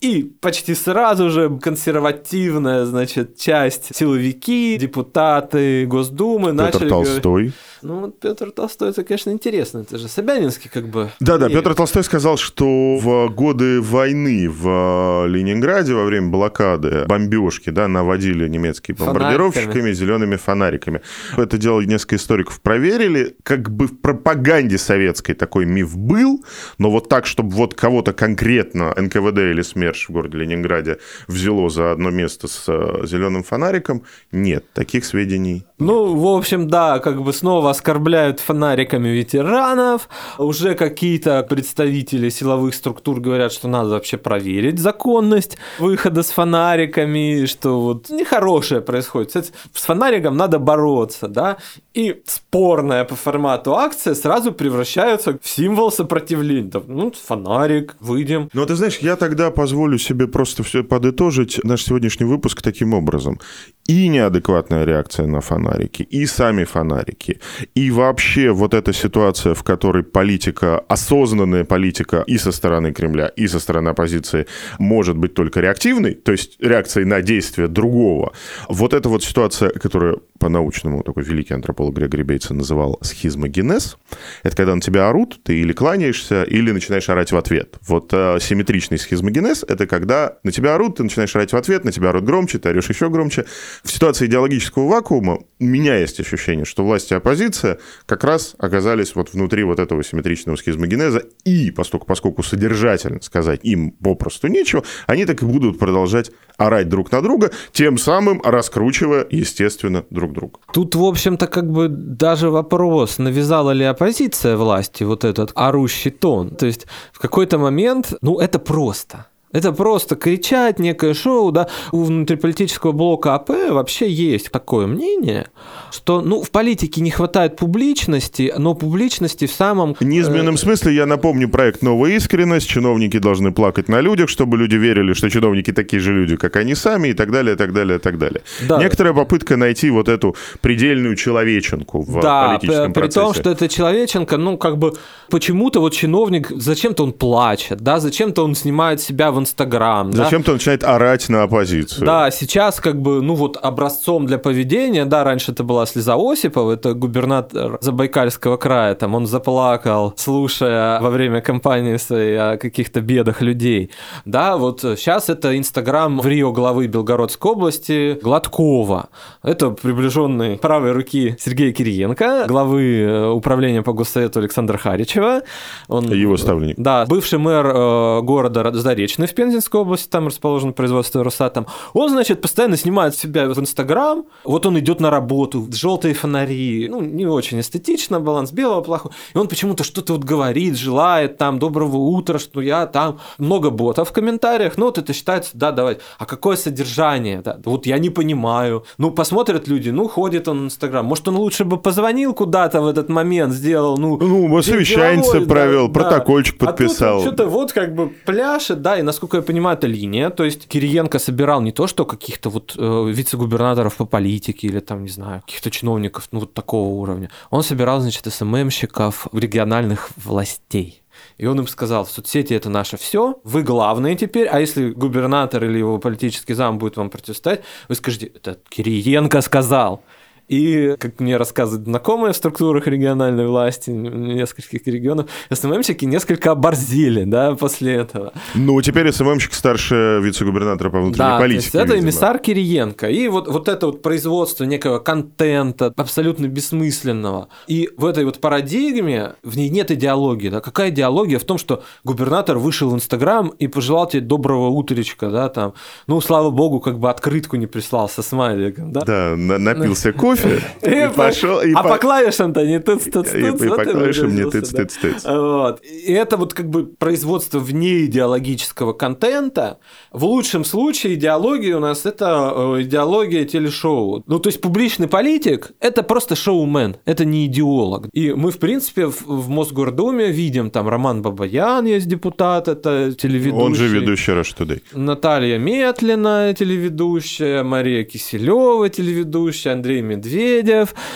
[0.00, 7.52] и почти сразу же консервативная, значит, часть силовики, депутаты Госдумы Петр начали говорить- Толстой.
[7.84, 9.80] Ну, вот Петр Толстой, это, конечно, интересно.
[9.80, 11.10] Это же Собянинский, как бы.
[11.20, 17.86] Да-да, Петр Толстой сказал, что в годы войны в Ленинграде во время блокады бомбежки, да,
[17.86, 21.02] наводили немецкие бомбардировщиками зелеными фонариками.
[21.36, 23.36] Это дело несколько историков проверили.
[23.42, 26.42] Как бы в пропаганде советской такой миф был,
[26.78, 31.92] но вот так, чтобы вот кого-то конкретно НКВД или СМЕРШ в городе Ленинграде взяло за
[31.92, 35.66] одно место с э, зеленым фонариком, нет, таких сведений.
[35.78, 40.08] Ну, в общем, да, как бы снова оскорбляют фонариками ветеранов.
[40.38, 47.80] Уже какие-то представители силовых структур говорят, что надо вообще проверить законность выхода с фонариками, что
[47.80, 49.52] вот нехорошее происходит.
[49.72, 51.56] С фонариком надо бороться, да,
[51.94, 56.70] и спорная по формату акция сразу превращается в символ сопротивления.
[56.86, 58.48] Ну, фонарик, выйдем.
[58.52, 63.40] Ну, ты знаешь, я тогда позволю себе просто все подытожить наш сегодняшний выпуск таким образом.
[63.86, 67.38] И неадекватная реакция на фонарики, и сами фонарики,
[67.74, 73.46] и вообще вот эта ситуация, в которой политика, осознанная политика и со стороны Кремля, и
[73.46, 74.46] со стороны оппозиции
[74.78, 78.32] может быть только реактивной, то есть реакцией на действия другого.
[78.70, 83.98] Вот эта вот ситуация, которую по-научному такой великий антрополог Грегори Бейтсон называл схизмогенез,
[84.42, 87.76] это когда на тебя орут, ты или кланяешься, или начинаешь орать в ответ.
[87.86, 91.92] Вот э, симметричный схизмогенез– это когда на тебя орут, ты начинаешь орать в ответ, на
[91.92, 93.44] тебя орут громче, ты орешь еще громче.
[93.82, 99.14] В ситуации идеологического вакуума у меня есть ощущение, что власть и оппозиция как раз оказались
[99.14, 105.24] вот внутри вот этого симметричного схизмогенеза, и поскольку, поскольку содержательно сказать им попросту нечего, они
[105.24, 110.60] так и будут продолжать орать друг на друга, тем самым раскручивая, естественно, друг друга.
[110.72, 116.50] Тут, в общем-то, как бы даже вопрос, навязала ли оппозиция власти вот этот орущий тон.
[116.56, 119.26] То есть в какой-то момент, ну, это просто.
[119.54, 121.68] Это просто кричать, некое шоу, да.
[121.92, 125.46] У внутриполитического блока АП вообще есть такое мнение,
[125.94, 129.94] что, ну, в политике не хватает публичности, но публичности в самом...
[129.94, 132.68] В неизменном смысле я напомню проект «Новая искренность».
[132.68, 136.74] Чиновники должны плакать на людях, чтобы люди верили, что чиновники такие же люди, как они
[136.74, 138.42] сами, и так далее, и так далее, и так далее.
[138.68, 138.78] Да.
[138.78, 143.20] Некоторая попытка найти вот эту предельную человеченку в да, политическом при, при процессе.
[143.20, 144.94] том, что это человеченко, ну, как бы,
[145.30, 150.24] почему-то вот чиновник, зачем-то он плачет, да, зачем-то он снимает себя в Инстаграм, да.
[150.24, 152.04] Зачем-то он начинает орать на оппозицию.
[152.04, 156.72] Да, сейчас как бы, ну вот образцом для поведения, да, раньше это была слеза Осипова,
[156.72, 163.42] это губернатор Забайкальского края, там он заплакал, слушая во время кампании своей о каких-то бедах
[163.42, 163.90] людей.
[164.24, 169.08] Да, вот сейчас это Инстаграм в Рио главы Белгородской области Гладкова.
[169.42, 175.42] Это приближенный правой руки Сергея Кириенко, главы э, управления по госсовету Александра Харичева.
[175.88, 176.76] Он, Его ставленник.
[176.78, 181.66] да, бывший мэр э, города Заречный в Пензенской области, там расположено производство Росатом.
[181.92, 184.24] Он, значит, постоянно снимает себя в Инстаграм.
[184.44, 189.12] Вот он идет на работу, желтые фонари, ну, не очень эстетично, баланс белого плохой.
[189.34, 194.08] И он почему-то что-то вот говорит, желает там доброго утра, что я там много ботов
[194.10, 194.76] в комментариях.
[194.76, 195.98] Ну, вот это считается, да, давай.
[196.18, 197.40] А какое содержание?
[197.42, 197.58] Да?
[197.64, 198.84] Вот я не понимаю.
[198.98, 201.04] Ну, посмотрят люди, ну, ходит он в Инстаграм.
[201.04, 205.88] Может, он лучше бы позвонил куда-то в этот момент, сделал, ну, Ну, совещание да, провел,
[205.88, 206.00] да.
[206.00, 207.16] протокольчик А тут подписал.
[207.16, 210.30] он что-то вот как бы пляшет, да, и насколько я понимаю, это линия.
[210.30, 215.02] То есть Кириенко собирал не то, что каких-то вот э, вице-губернаторов по политике или там,
[215.02, 217.30] не знаю, каких-то чиновников, ну, вот такого уровня.
[217.50, 221.02] Он собирал, значит, СММщиков региональных властей.
[221.38, 225.64] И он им сказал, в соцсети это наше все, вы главные теперь, а если губернатор
[225.64, 230.02] или его политический зам будет вам противостоять, вы скажете, это Кириенко сказал.
[230.48, 237.54] И, как мне рассказывают знакомые в структурах региональной власти нескольких регионов, СММщики несколько оборзели, да,
[237.54, 238.32] после этого.
[238.54, 241.62] Ну, теперь СММщик старше вице-губернатора по внутренней Да, то политике.
[241.64, 242.00] есть это видимо.
[242.10, 243.08] эмиссар Кириенко.
[243.08, 247.48] И вот, вот это вот производство некого контента, абсолютно бессмысленного.
[247.66, 250.50] И в этой вот парадигме в ней нет идеологии.
[250.50, 250.60] Да?
[250.60, 255.48] Какая идеология в том, что губернатор вышел в Инстаграм и пожелал тебе доброго утречка, да,
[255.48, 255.72] там.
[256.06, 259.00] Ну, слава богу, как бы открытку не прислал со смайликом, да?
[259.00, 261.60] Да, на- напился кофе, кофе и пошел...
[261.74, 265.24] А по клавишам-то не тыц тыц И по клавишам не тыц тыц тыц.
[265.24, 265.82] Вот.
[265.82, 269.78] И это вот как бы производство вне идеологического контента.
[270.12, 274.22] В лучшем случае идеология у нас это э, идеология телешоу.
[274.26, 278.08] Ну, то есть публичный политик– это просто шоумен, это не идеолог.
[278.12, 283.64] И мы, в принципе, в, в Мосгордуме видим там Роман Бабаян есть депутат, это телеведущий.
[283.64, 284.82] Он же ведущий Rush Today.
[284.92, 290.23] Наталья Метлина, телеведущая, Мария Киселева, телеведущая, Андрей Медведев,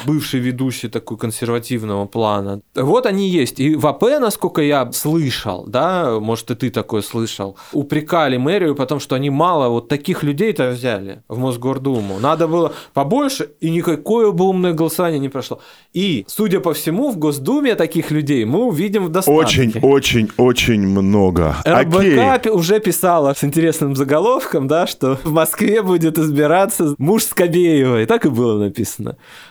[0.07, 2.61] бывший ведущий такой консервативного плана.
[2.75, 3.61] Вот они есть.
[3.61, 9.01] И в АП, насколько я слышал, да, может, и ты такое слышал, упрекали мэрию, потому
[9.01, 12.19] что они мало вот таких людей-то взяли в Мосгордуму.
[12.21, 15.61] Надо было побольше, и никакое бы умное голосование не прошло.
[15.93, 19.39] И, судя по всему, в Госдуме таких людей мы увидим в достатке.
[19.39, 21.57] Очень, очень, очень много.
[21.67, 22.53] РБК Окей.
[22.53, 28.07] уже писала с интересным заголовком, да, что в Москве будет избираться муж Скобеевой.
[28.07, 28.98] Так и было написано.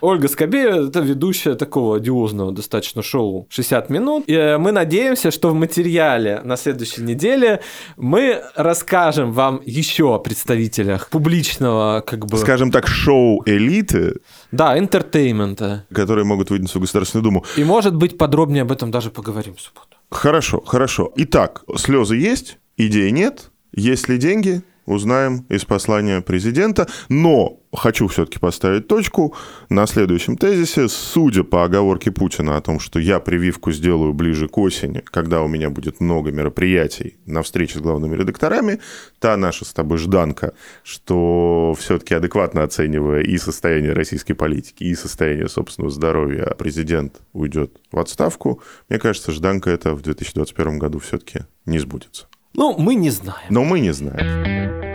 [0.01, 4.23] Ольга Скобеева– это ведущая такого одиозного достаточно шоу «60 минут».
[4.27, 7.61] И э, мы надеемся, что в материале на следующей неделе
[7.97, 12.37] мы расскажем вам еще о представителях публичного как бы...
[12.37, 14.15] Скажем так, шоу элиты,
[14.51, 15.85] Да, entertainment а.
[15.93, 17.45] которые могут выдвинуться в Государственную Думу.
[17.55, 19.97] И, может быть, подробнее об этом даже поговорим в субботу.
[20.09, 21.11] Хорошо, хорошо.
[21.15, 23.51] Итак, слезы есть, идей нет.
[23.73, 24.61] Есть ли деньги?
[24.87, 26.87] Узнаем из послания президента.
[27.09, 29.35] Но хочу все-таки поставить точку
[29.69, 30.87] на следующем тезисе.
[30.87, 35.47] Судя по оговорке Путина о том, что я прививку сделаю ближе к осени, когда у
[35.49, 38.79] меня будет много мероприятий на встрече с главными редакторами,
[39.19, 45.49] та наша с тобой жданка, что все-таки адекватно оценивая и состояние российской политики, и состояние
[45.49, 51.79] собственного здоровья, президент уйдет в отставку, мне кажется, жданка это в 2021 году все-таки не
[51.79, 52.27] сбудется.
[52.57, 53.45] Ну, мы не знаем.
[53.49, 54.86] Но мы не знаем.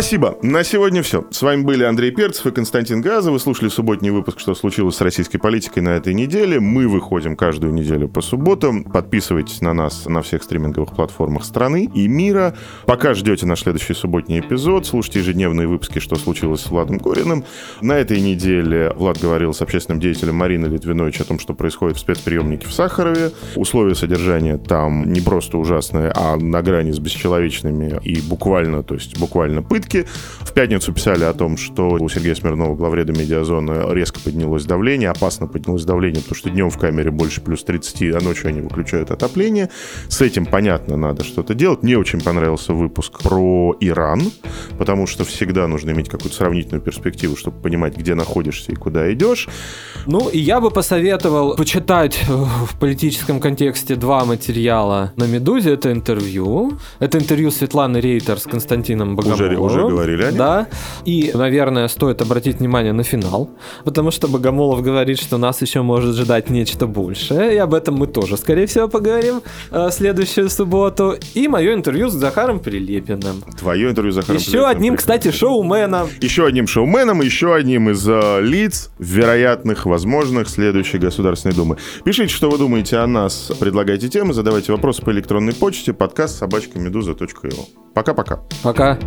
[0.00, 0.38] Спасибо.
[0.40, 1.26] На сегодня все.
[1.30, 3.30] С вами были Андрей Перцев и Константин Газа.
[3.30, 6.58] Вы слушали субботний выпуск «Что случилось с российской политикой» на этой неделе.
[6.58, 8.82] Мы выходим каждую неделю по субботам.
[8.82, 12.56] Подписывайтесь на нас на всех стриминговых платформах страны и мира.
[12.86, 17.44] Пока ждете наш следующий субботний эпизод, слушайте ежедневные выпуски «Что случилось с Владом Гориным».
[17.82, 22.00] На этой неделе Влад говорил с общественным деятелем Мариной Литвинович о том, что происходит в
[22.00, 23.32] спецприемнике в Сахарове.
[23.54, 29.18] Условия содержания там не просто ужасные, а на грани с бесчеловечными и буквально, то есть
[29.18, 29.89] буквально пытки.
[29.94, 35.46] В пятницу писали о том, что у Сергея Смирнова, главреда медиазоны, резко поднялось давление, опасно
[35.46, 39.70] поднялось давление, потому что днем в камере больше плюс 30, а ночью они выключают отопление.
[40.08, 41.82] С этим, понятно, надо что-то делать.
[41.82, 44.22] Мне очень понравился выпуск про Иран,
[44.78, 49.48] потому что всегда нужно иметь какую-то сравнительную перспективу, чтобы понимать, где находишься и куда идешь.
[50.06, 55.74] Ну, и я бы посоветовал почитать э, в политическом контексте два материала на «Медузе».
[55.74, 56.72] Это интервью.
[56.98, 59.69] Это интервью Светланы Рейтер с Константином Богомоловым.
[59.70, 60.38] Уже говорили о нем?
[60.38, 60.66] Да.
[61.04, 63.50] И, наверное, стоит обратить внимание на финал,
[63.84, 68.06] потому что Богомолов говорит, что нас еще может ждать нечто большее, и об этом мы
[68.06, 71.16] тоже, скорее всего, поговорим э, следующую субботу.
[71.34, 73.42] И мое интервью с Захаром Прилепиным.
[73.58, 75.14] Твое интервью с Захаром Еще Прилепиным одним, прекрасно.
[75.18, 76.08] кстати, шоуменом.
[76.20, 81.76] Еще одним шоуменом, еще одним из э, лиц, вероятных, возможных, следующей Государственной Думы.
[82.04, 86.78] Пишите, что вы думаете о нас, предлагайте темы, задавайте вопросы по электронной почте, подкаст собачка
[86.78, 87.66] медуза.io.
[87.94, 88.40] Пока-пока.
[88.62, 88.98] Пока.